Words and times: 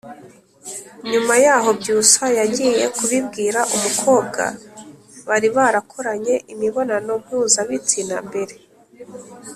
Nyuma 1.11 1.33
yaho 1.45 1.69
Byusa 1.79 2.23
yagiye 2.39 2.83
kubibwira 2.97 3.59
umukobwa 3.75 4.43
bari 5.27 5.47
barakoranye 5.57 6.35
imibonano 6.53 7.11
mpuzabitsina 7.23 8.15
mbere 8.27 8.55